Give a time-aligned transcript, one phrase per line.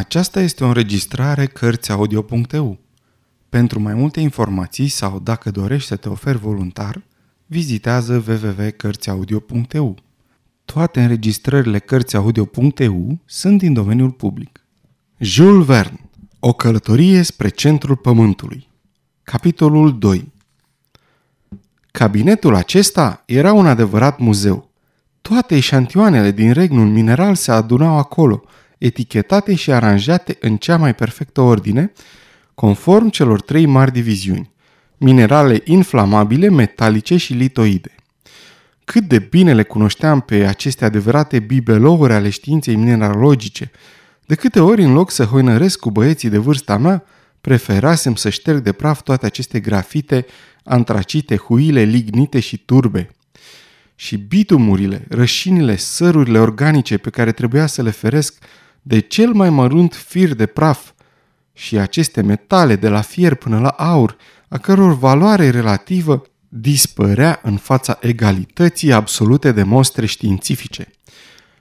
[0.00, 2.78] Aceasta este o înregistrare Cărțiaudio.eu.
[3.48, 7.02] Pentru mai multe informații sau dacă dorești să te oferi voluntar,
[7.46, 9.96] vizitează www.cărțiaudio.eu.
[10.64, 14.64] Toate înregistrările Cărțiaudio.eu sunt din domeniul public.
[15.18, 18.68] Jules Verne O călătorie spre centrul pământului
[19.22, 20.32] Capitolul 2
[21.90, 24.70] Cabinetul acesta era un adevărat muzeu.
[25.20, 28.42] Toate eșantioanele din regnul mineral se adunau acolo–
[28.80, 31.92] etichetate și aranjate în cea mai perfectă ordine,
[32.54, 34.50] conform celor trei mari diviziuni,
[34.96, 37.94] minerale inflamabile, metalice și litoide.
[38.84, 43.70] Cât de bine le cunoșteam pe aceste adevărate bibelouri ale științei mineralogice,
[44.26, 47.04] de câte ori în loc să hoinăresc cu băieții de vârsta mea,
[47.40, 50.26] preferasem să șterg de praf toate aceste grafite,
[50.64, 53.10] antracite, huile, lignite și turbe.
[53.94, 58.34] Și bitumurile, rășinile, sărurile organice pe care trebuia să le feresc
[58.82, 60.90] de cel mai mărunt fir de praf
[61.52, 64.16] și aceste metale de la fier până la aur,
[64.48, 70.90] a căror valoare relativă dispărea în fața egalității absolute de mostre științifice.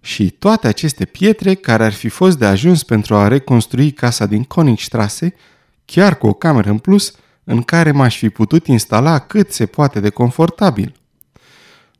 [0.00, 4.44] Și toate aceste pietre, care ar fi fost de ajuns pentru a reconstrui casa din
[4.44, 5.28] Königstrasse,
[5.84, 10.00] chiar cu o cameră în plus, în care m-aș fi putut instala cât se poate
[10.00, 10.94] de confortabil.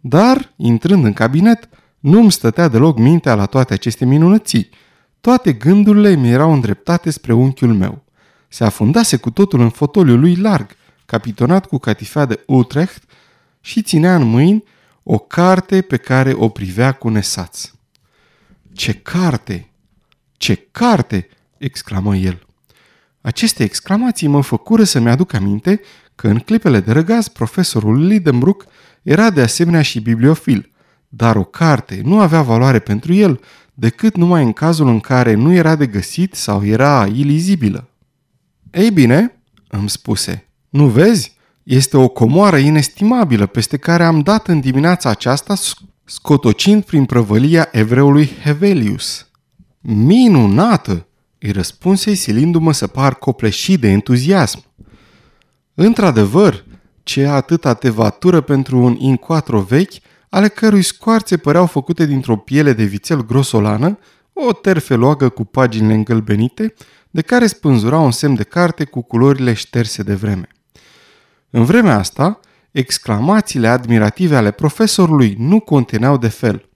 [0.00, 4.68] Dar, intrând în cabinet, nu-mi stătea deloc mintea la toate aceste minunății–
[5.22, 8.04] toate gândurile mi erau îndreptate spre unchiul meu.
[8.48, 13.02] Se afundase cu totul în fotoliul lui larg, capitonat cu catifea de Utrecht
[13.60, 14.64] și ținea în mâini
[15.02, 17.70] o carte pe care o privea cu nesaț.
[18.72, 19.70] Ce carte!
[20.36, 21.28] Ce carte!
[21.58, 22.46] exclamă el.
[23.20, 25.80] Aceste exclamații mă făcură să-mi aduc aminte
[26.14, 28.64] că în clipele de răgaz profesorul Lidenbrook
[29.02, 30.71] era de asemenea și bibliofil,
[31.14, 33.40] dar o carte nu avea valoare pentru el
[33.74, 37.88] decât numai în cazul în care nu era de găsit sau era ilizibilă.
[38.70, 41.36] Ei bine, îmi spuse, nu vezi?
[41.62, 45.54] Este o comoară inestimabilă peste care am dat în dimineața aceasta
[46.04, 49.26] scotocind prin prăvălia evreului Hevelius.
[49.80, 51.06] Minunată!
[51.38, 54.64] îi răspunse silindu-mă să par copleșit de entuziasm.
[55.74, 56.64] Într-adevăr,
[57.02, 59.94] ce atâta tevatură pentru un incoatro vechi
[60.34, 63.98] ale cărui scoarțe păreau făcute dintr-o piele de vițel grosolană,
[64.32, 66.74] o terfeloagă cu paginile îngălbenite,
[67.10, 70.48] de care spânzura un semn de carte cu culorile șterse de vreme.
[71.50, 76.68] În vremea asta, exclamațiile admirative ale profesorului nu conteneau de fel.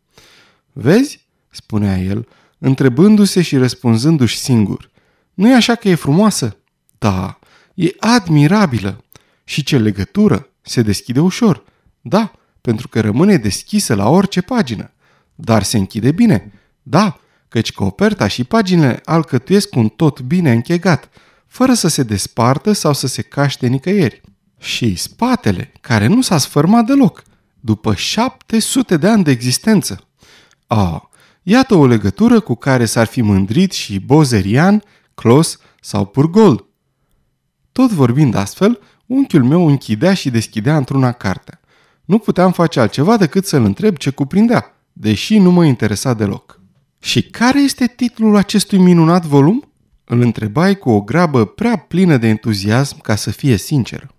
[0.73, 2.29] Vezi?" spunea el,
[2.59, 4.91] întrebându-se și răspunzându-și singur.
[5.35, 6.57] Nu e așa că e frumoasă?"
[6.99, 7.39] Da,
[7.75, 9.05] e admirabilă.
[9.45, 10.49] Și ce legătură?
[10.63, 11.65] Se deschide ușor.
[12.01, 12.33] Da,
[12.67, 14.91] pentru că rămâne deschisă la orice pagină.
[15.35, 16.53] Dar se închide bine.
[16.83, 21.09] Da, căci coperta și paginile alcătuiesc un tot bine închegat,
[21.47, 24.21] fără să se despartă sau să se caște nicăieri.
[24.59, 27.23] Și spatele, care nu s-a sfârmat deloc,
[27.61, 30.07] după 700 de ani de existență.
[30.67, 31.01] Ah,
[31.43, 34.83] iată o legătură cu care s-ar fi mândrit și Bozerian,
[35.15, 36.67] Clos sau Purgol.
[37.73, 41.61] Tot vorbind astfel, unchiul meu închidea și deschidea într-una cartea.
[42.07, 46.61] Nu puteam face altceva decât să-l întreb ce cuprindea, deși nu mă interesa deloc.
[46.99, 49.69] Și care este titlul acestui minunat volum?
[50.05, 54.15] Îl întrebai cu o grabă prea plină de entuziasm ca să fie sincer.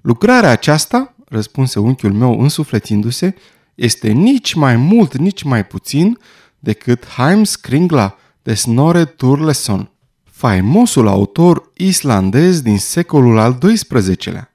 [0.00, 3.34] Lucrarea aceasta, răspunse unchiul meu însuflețindu-se,
[3.74, 6.18] este nici mai mult, nici mai puțin
[6.58, 9.90] decât Heimskringla de Snorre Turleson,
[10.24, 14.49] faimosul autor islandez din secolul al XII-lea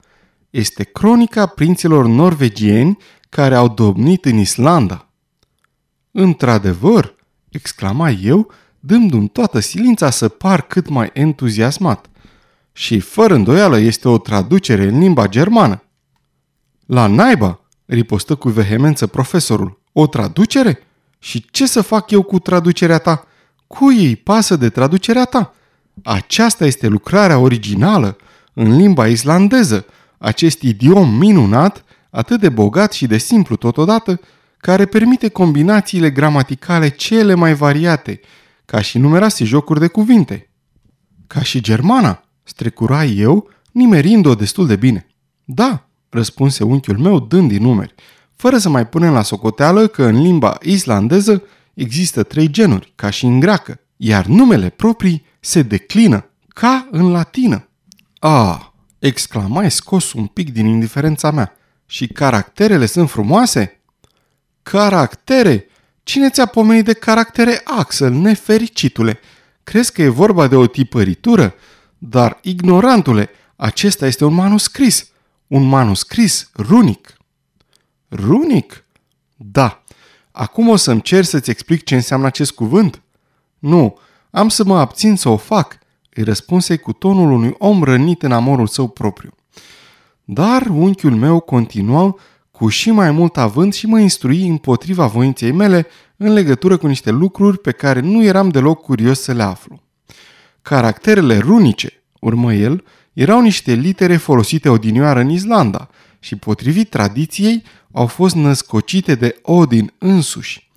[0.56, 2.98] este cronica prinților norvegieni
[3.30, 5.10] care au domnit în Islanda.
[6.12, 7.16] Într-adevăr,
[7.50, 12.06] exclama eu, dându-mi toată silința să par cât mai entuziasmat.
[12.72, 15.84] Și fără îndoială este o traducere în limba germană.
[16.86, 19.82] La naiba, ripostă cu vehemență profesorul.
[19.92, 20.80] O traducere?
[21.20, 23.28] Și ce să fac eu cu traducerea ta?
[23.68, 25.54] Cui îi pasă de traducerea ta?
[26.04, 28.18] Aceasta este lucrarea originală,
[28.54, 29.86] în limba islandeză,
[30.18, 34.20] acest idiom minunat, atât de bogat și de simplu totodată,
[34.58, 38.20] care permite combinațiile gramaticale cele mai variate,
[38.66, 40.50] ca și numeroase jocuri de cuvinte.
[41.28, 45.08] Ca și germana, strecura eu, nimerind-o destul de bine.
[45.44, 47.96] Da, răspunse unchiul meu dând din numeri,
[48.36, 53.26] fără să mai punem la socoteală că în limba islandeză există trei genuri, ca și
[53.26, 57.70] în greacă, iar numele proprii se declină, ca în latină.
[58.20, 58.60] Ah,
[59.00, 61.58] exclamai scos un pic din indiferența mea.
[61.86, 63.82] Și caracterele sunt frumoase?
[64.64, 65.68] Caractere?
[66.04, 69.20] Cine ți-a pomenit de caractere, Axel, nefericitule?
[69.64, 71.56] Crezi că e vorba de o tipăritură?
[71.98, 75.10] Dar, ignorantule, acesta este un manuscris.
[75.48, 77.18] Un manuscris runic.
[78.10, 78.86] Runic?
[79.36, 79.84] Da.
[80.32, 83.02] Acum o să-mi cer să-ți explic ce înseamnă acest cuvânt?
[83.60, 83.98] Nu,
[84.32, 85.78] am să mă abțin să o fac,
[86.16, 89.32] îi răspunse cu tonul unui om rănit în amorul său propriu.
[90.24, 92.16] Dar unchiul meu continuă
[92.52, 97.12] cu și mai mult avânt și mă instrui împotriva voinței mele în legătură cu niște
[97.12, 99.82] lucruri pe care nu eram deloc curios să le aflu.
[100.62, 102.84] Caracterele runice, urmă el,
[103.14, 105.90] erau niște litere folosite odinioară în Islanda
[106.20, 110.72] și, potrivit tradiției, au fost născocite de Odin însuși.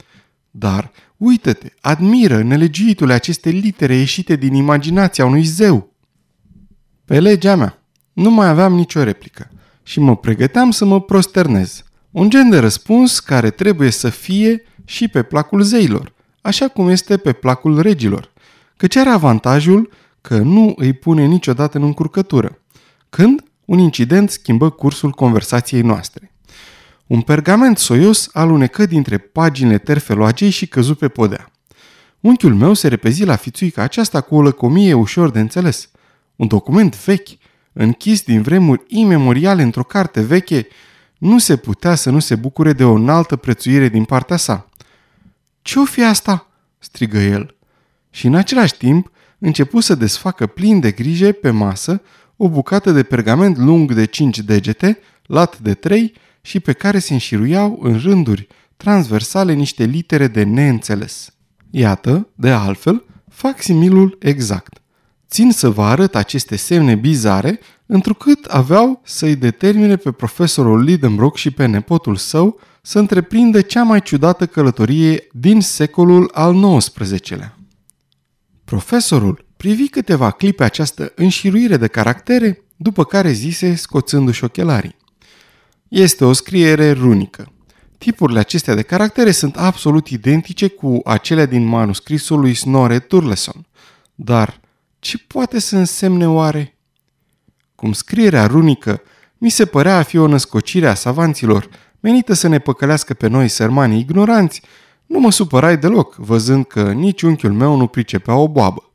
[0.51, 5.95] Dar, uită-te, admiră nelegiuitule aceste litere ieșite din imaginația unui zeu.
[7.05, 7.83] Pe legea mea,
[8.13, 9.51] nu mai aveam nicio replică
[9.83, 11.83] și mă pregăteam să mă prosternez.
[12.11, 17.17] Un gen de răspuns care trebuie să fie și pe placul zeilor, așa cum este
[17.17, 18.33] pe placul regilor,
[18.77, 22.59] căci are avantajul că nu îi pune niciodată în încurcătură.
[23.09, 26.33] Când un incident schimbă cursul conversației noastre.
[27.09, 31.51] Un pergament soios alunecă dintre paginile terfeloagei și căzu pe podea.
[32.21, 35.91] Unchiul meu se repezi la fițuica aceasta cu o lăcomie ușor de înțeles.
[36.37, 37.29] Un document vechi,
[37.73, 40.67] închis din vremuri imemoriale într-o carte veche,
[41.19, 44.69] nu se putea să nu se bucure de o înaltă prețuire din partea sa.
[45.63, 47.55] Ce-o fi asta?" strigă el.
[48.11, 52.03] Și în același timp începu să desfacă plin de grijă pe masă
[52.37, 57.13] o bucată de pergament lung de cinci degete, lat de trei și pe care se
[57.13, 58.47] înșiruiau în rânduri
[58.77, 61.33] transversale niște litere de neînțeles.
[61.71, 64.83] Iată, de altfel, fac similul exact.
[65.29, 71.51] Țin să vă arăt aceste semne bizare, întrucât aveau să-i determine pe profesorul Lidenbrock și
[71.51, 77.59] pe nepotul său să întreprindă cea mai ciudată călătorie din secolul al XIX-lea.
[78.65, 84.97] Profesorul privi câteva clipe această înșiruire de caractere, după care zise scoțându-și ochelarii.
[85.89, 87.53] Este o scriere runică.
[87.99, 93.67] Tipurile acestea de caractere sunt absolut identice cu acelea din manuscrisul lui Snorre Turleson.
[94.15, 94.61] Dar
[94.99, 96.77] ce poate să însemne oare?
[97.75, 99.03] Cum scrierea runică
[99.39, 101.69] mi se părea a fi o născocire a savanților,
[102.01, 104.63] menită să ne păcălească pe noi sărmanii ignoranți,
[105.07, 108.93] nu mă supărai deloc, văzând că nici unchiul meu nu pricepea o boabă.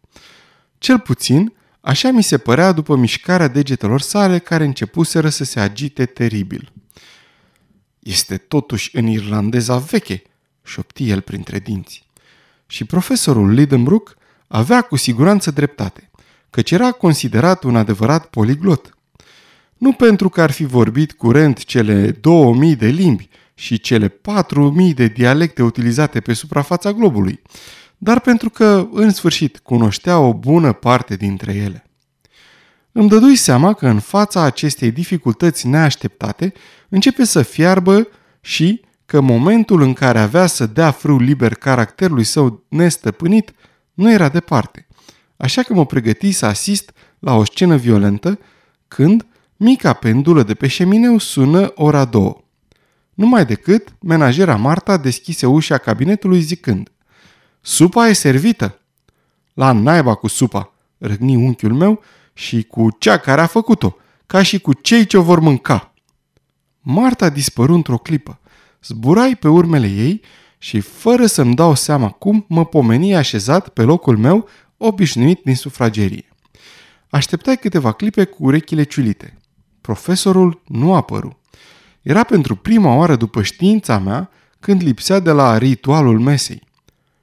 [0.78, 6.06] Cel puțin, așa mi se părea după mișcarea degetelor sale care începuseră să se agite
[6.06, 6.73] teribil.
[8.04, 10.22] Este totuși în irlandeza veche,
[10.64, 12.08] șopti el printre dinți.
[12.68, 14.18] Și profesorul Lidenbrook
[14.48, 16.10] avea cu siguranță dreptate,
[16.50, 18.98] căci era considerat un adevărat poliglot.
[19.78, 25.08] Nu pentru că ar fi vorbit curent cele 2000 de limbi și cele 4000 de
[25.08, 27.42] dialecte utilizate pe suprafața globului,
[27.98, 31.88] dar pentru că, în sfârșit, cunoștea o bună parte dintre ele.
[32.96, 36.54] Îmi dădui seama că în fața acestei dificultăți neașteptate
[36.90, 38.08] începe să fiarbă
[38.42, 43.54] și că momentul în care avea să dea frâu liber caracterului său nestăpânit
[43.94, 44.88] nu era departe.
[45.38, 48.40] Așa că mă pregăti să asist la o scenă violentă
[48.88, 49.26] când
[49.58, 52.44] mica pendulă de pe șemineu sună ora două.
[53.14, 56.92] Numai decât menajera Marta deschise ușa cabinetului zicând
[57.62, 58.80] Supa e servită!
[59.54, 64.60] La naiba cu supa, răgni unchiul meu și cu cea care a făcut-o, ca și
[64.60, 65.94] cu cei ce o vor mânca.
[66.80, 68.40] Marta dispăru într-o clipă.
[68.84, 70.22] Zburai pe urmele ei
[70.58, 74.48] și, fără să-mi dau seama cum, mă pomeni așezat pe locul meu
[74.78, 76.26] obișnuit din sufragerie.
[77.10, 79.38] Așteptai câteva clipe cu urechile ciulite.
[79.82, 81.40] Profesorul nu apăru.
[82.02, 86.62] Era pentru prima oară după știința mea când lipsea de la ritualul mesei.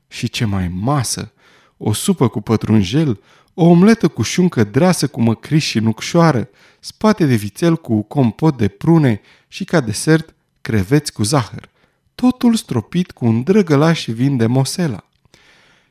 [0.09, 1.33] Și ce mai masă!
[1.77, 3.21] O supă cu pătrunjel,
[3.63, 6.49] o omletă cu șuncă dreasă cu măcriș și nucșoară,
[6.79, 11.69] spate de vițel cu compot de prune și ca desert creveți cu zahăr.
[12.15, 15.05] Totul stropit cu un drăgălaș vin de mosela.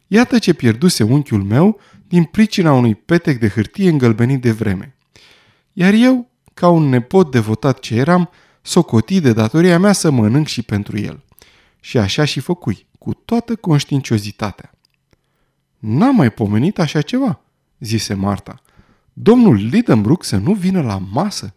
[0.07, 4.95] Iată ce pierduse unchiul meu din pricina unui petec de hârtie îngălbenit de vreme.
[5.73, 8.29] Iar eu, ca un nepot devotat ce eram,
[8.61, 11.23] socoti de datoria mea să mănânc și pentru el.
[11.79, 14.71] Și așa și făcui, cu toată conștiinciozitatea.
[15.77, 17.43] N-am mai pomenit așa ceva,
[17.79, 18.61] zise Marta.
[19.13, 21.53] Domnul Lidenbrook să nu vină la masă?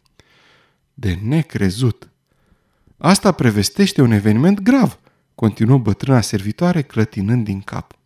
[0.94, 2.10] De necrezut.
[2.98, 4.98] Asta prevestește un eveniment grav,
[5.34, 7.96] continuă bătrâna servitoare clătinând din cap.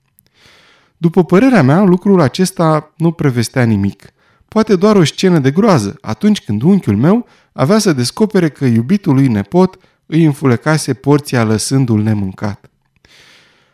[0.96, 4.10] După părerea mea, lucrul acesta nu prevestea nimic.
[4.48, 9.14] Poate doar o scenă de groază, atunci când unchiul meu avea să descopere că iubitul
[9.14, 12.70] lui nepot îi înfulecase porția lăsându-l nemâncat.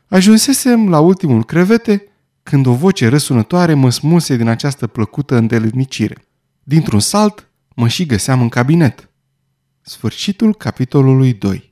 [0.08, 2.12] Ajunsesem la ultimul crevete
[2.42, 6.25] când o voce răsunătoare mă smulse din această plăcută îndeletnicire.
[6.62, 9.11] Dintr-un salt, mă și găseam în cabinet.
[9.80, 11.72] Sfârșitul capitolului 2